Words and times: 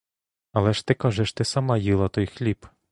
Але 0.53 0.73
ж, 0.73 0.85
ти 0.85 0.93
кажеш, 0.93 1.33
ти 1.33 1.45
сама 1.45 1.77
їла 1.77 2.09
той 2.09 2.25
хліб? 2.27 2.65